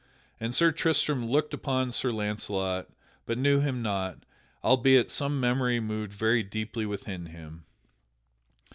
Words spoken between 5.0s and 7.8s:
some small memory moved very deeply within him.